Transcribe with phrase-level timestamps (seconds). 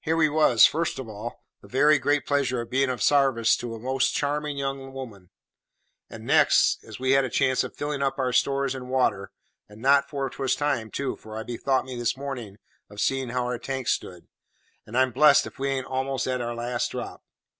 [0.00, 3.74] Here we has, fust of all, the very great pleasure of being of sarvice to
[3.74, 5.28] a most charming young 'oman;
[6.08, 9.32] and next, we has a chance of filling up our stores and water
[9.68, 12.56] and not afore 'twas time, too, for I bethought me this morning
[12.88, 14.28] of seeing how our tank stood,
[14.86, 17.22] and I'm blest if we ain't a'most at our last drop.